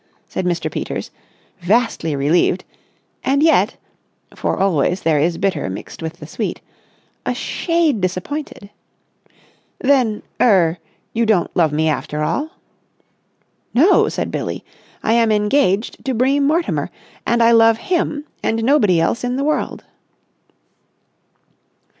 said 0.27 0.45
Mr. 0.47 0.71
Peters, 0.71 1.11
vastly 1.59 2.15
relieved; 2.15 2.63
and 3.23 3.43
yet—for 3.43 4.57
always 4.57 5.01
there 5.01 5.19
is 5.19 5.37
bitter 5.37 5.69
mixed 5.69 6.01
with 6.01 6.13
the 6.13 6.25
sweet—a 6.25 7.35
shade 7.35 8.01
disappointed. 8.01 8.71
"Then—er—you 9.77 11.23
don't 11.27 11.55
love 11.55 11.71
me 11.71 11.87
after 11.87 12.23
all?" 12.23 12.49
"No!" 13.75 14.09
said 14.09 14.31
Billie. 14.31 14.65
"I 15.03 15.13
am 15.13 15.31
engaged 15.31 16.03
to 16.05 16.15
Bream 16.15 16.47
Mortimer, 16.47 16.89
and 17.23 17.43
I 17.43 17.51
love 17.51 17.77
him 17.77 18.25
and 18.41 18.63
nobody 18.63 18.99
else 18.99 19.23
in 19.23 19.35
the 19.35 19.43
world!" 19.43 19.83